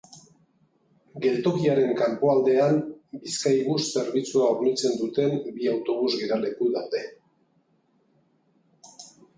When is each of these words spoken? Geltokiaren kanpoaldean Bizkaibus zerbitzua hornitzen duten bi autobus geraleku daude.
Geltokiaren 1.25 1.91
kanpoaldean 1.99 2.73
Bizkaibus 3.25 3.77
zerbitzua 3.99 4.49
hornitzen 4.55 4.99
duten 5.03 5.39
bi 5.61 5.71
autobus 5.77 6.11
geraleku 6.25 6.73
daude. 6.79 7.05